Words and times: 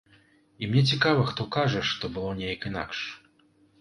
І 0.61 0.69
мне 0.71 0.81
цікава, 0.95 1.25
хто 1.31 1.47
кажа, 1.55 1.83
што 1.93 2.13
было 2.17 2.31
неяк 2.41 2.61
інакш? 2.71 3.07